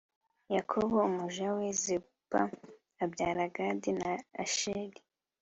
[0.55, 2.41] Yakobo umuja we Zilupa
[3.03, 4.11] abyara Gadi na
[4.43, 4.99] Asheri